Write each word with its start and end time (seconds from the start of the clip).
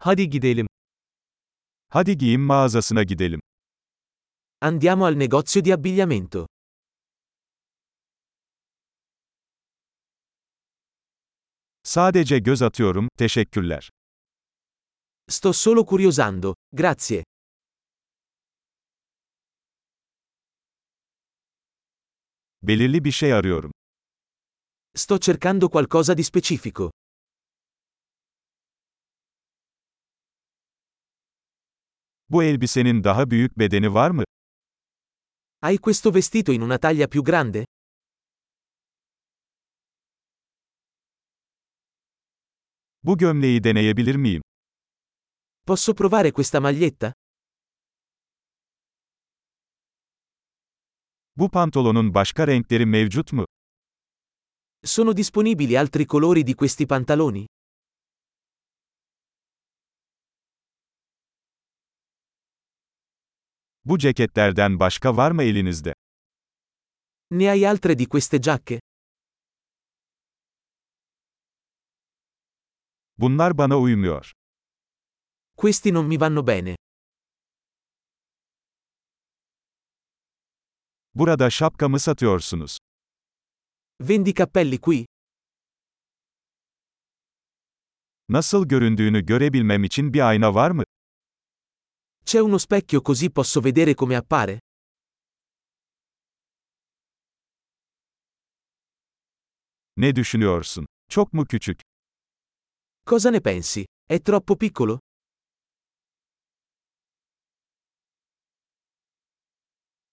Hadi 0.00 0.30
gidelim. 0.30 0.66
Hadi 1.88 2.18
giyim 2.18 2.40
mağazasına 2.40 3.02
gidelim. 3.02 3.40
Andiamo 4.60 5.06
al 5.06 5.14
negozio 5.14 5.64
di 5.64 5.74
abbigliamento. 5.74 6.46
Sadece 11.82 12.38
göz 12.38 12.62
atıyorum, 12.62 13.08
teşekkürler. 13.18 13.90
Sto 15.28 15.52
solo 15.52 15.86
curiosando, 15.86 16.54
grazie. 16.72 17.24
Belirli 22.62 23.04
bir 23.04 23.12
şey 23.12 23.32
arıyorum. 23.32 23.72
Sto 24.94 25.18
cercando 25.18 25.68
qualcosa 25.70 26.16
di 26.18 26.24
specifico. 26.24 26.90
Bu 32.30 32.42
elbisenin 32.44 33.04
daha 33.04 33.30
büyük 33.30 33.58
bedeni 33.58 33.94
var 33.94 34.10
mı? 34.10 34.24
Hai 35.60 35.76
questo 35.78 36.14
vestito 36.14 36.52
in 36.52 36.60
una 36.60 36.78
taglia 36.78 37.06
più 37.08 37.24
grande? 37.24 37.64
Bu 43.02 43.18
gömleği 43.18 43.64
deneyebilir 43.64 44.14
miyim? 44.14 44.42
Posso 45.66 45.94
provare 45.94 46.32
questa 46.32 46.60
maglietta? 46.60 47.12
Bu 51.36 51.50
pantolonun 51.50 52.14
başka 52.14 52.46
renkleri 52.46 52.86
mevcut 52.86 53.32
mu? 53.32 53.44
Sono 54.84 55.12
disponibili 55.16 55.78
altri 55.78 56.06
colori 56.06 56.46
di 56.46 56.54
questi 56.54 56.86
pantaloni? 56.86 57.46
Bu 63.88 63.98
ceketlerden 63.98 64.80
başka 64.80 65.16
var 65.16 65.30
mı 65.30 65.42
elinizde? 65.42 65.94
Ne 67.30 67.48
hai 67.48 67.68
altre 67.68 67.98
di 67.98 68.08
queste 68.08 68.38
giacche? 68.38 68.80
Bunlar 73.18 73.58
bana 73.58 73.78
uymuyor. 73.78 74.32
Questi 75.56 75.94
non 75.94 76.06
mi 76.06 76.20
vanno 76.20 76.46
bene. 76.46 76.76
Burada 81.14 81.50
şapka 81.50 81.88
mı 81.88 81.98
satıyorsunuz? 82.00 82.78
Vendi 84.00 84.34
cappelli 84.34 84.80
qui? 84.80 85.06
Nasıl 88.28 88.68
göründüğünü 88.68 89.26
görebilmem 89.26 89.84
için 89.84 90.12
bir 90.12 90.28
ayna 90.28 90.54
var 90.54 90.70
mı? 90.70 90.84
C'è 92.28 92.40
uno 92.40 92.58
specchio 92.58 93.00
così 93.00 93.30
posso 93.30 93.58
vedere 93.62 93.94
come 93.94 94.14
appare? 94.14 94.58
Ne 99.96 100.16
düşünüyorsun? 100.16 100.86
Çok 101.10 101.32
mu 101.32 101.44
küçük? 101.46 101.80
Cosa 103.06 103.30
ne 103.30 103.40
pensi? 103.40 103.84
È 104.06 104.20
troppo 104.22 104.56
piccolo? 104.56 104.98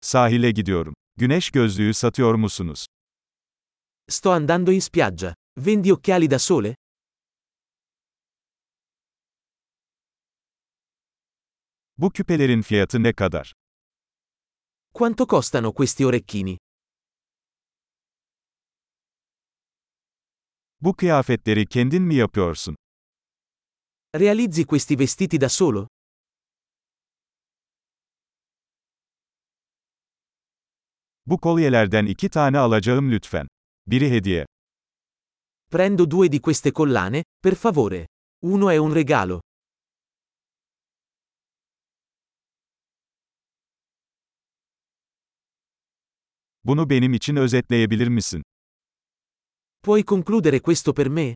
Sahile 0.00 0.50
gidiyorum. 0.50 0.94
Güneş 1.16 1.50
gözlüğü 1.50 1.94
satıyor 1.94 2.34
musunuz? 2.34 2.86
Sto 4.10 4.30
andando 4.30 4.72
in 4.72 4.80
spiaggia. 4.80 5.34
Vendi 5.58 5.92
occhiali 5.92 6.30
da 6.30 6.38
sole? 6.38 6.74
Bu 11.98 12.10
küpelerin 12.12 12.62
fiyatı 12.62 13.02
ne 13.02 13.12
kadar? 13.12 13.52
Quanto 14.94 15.26
costano 15.26 15.72
questi 15.74 16.06
orecchini? 16.06 16.58
Bu 20.80 20.96
kıyafetleri 20.96 21.66
kendin 21.66 22.02
mi 22.02 22.14
yapıyorsun? 22.14 22.76
Realizzi 24.14 24.66
questi 24.66 24.98
vestiti 24.98 25.40
da 25.40 25.48
solo? 25.48 25.86
Bu 31.26 31.40
kolyelerden 31.40 32.06
iki 32.06 32.28
tane 32.28 32.58
alacağım 32.58 33.10
lütfen. 33.10 33.48
Biri 33.86 34.10
hediye. 34.10 34.46
Prendo 35.70 36.10
due 36.10 36.32
di 36.32 36.40
queste 36.40 36.72
collane, 36.72 37.22
per 37.42 37.54
favore. 37.54 38.06
Uno 38.42 38.70
è 38.70 38.76
un 38.78 38.94
regalo. 38.94 39.40
Bunu 46.68 46.90
benim 46.90 47.14
için 47.14 47.36
özetleyebilir 47.36 48.08
misin? 48.08 48.42
Puoi 49.82 50.04
concludere 50.04 50.58
questo 50.60 50.94
per 50.94 51.06
me? 51.08 51.34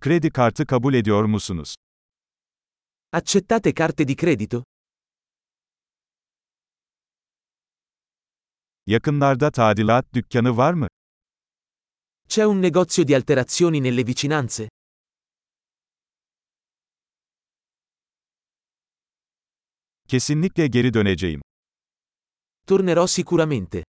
Kredi 0.00 0.30
kartı 0.30 0.66
kabul 0.66 0.94
ediyor 0.94 1.24
musunuz? 1.24 1.74
Accettate 3.12 3.74
carte 3.74 4.08
di 4.08 4.16
credito? 4.16 4.64
Yakınlarda 8.86 9.50
tadilat 9.50 10.14
dükkanı 10.14 10.56
var 10.56 10.72
mı? 10.72 10.88
C'è 12.28 12.44
un 12.46 12.62
negozio 12.62 13.08
di 13.08 13.16
alterazioni 13.16 13.82
nelle 13.82 14.06
vicinanze? 14.06 14.68
Kesinlikle 20.14 20.66
geri 20.66 20.94
döneceğim. 20.94 21.40
Tornerò 22.66 23.06
sicuramente. 23.06 23.82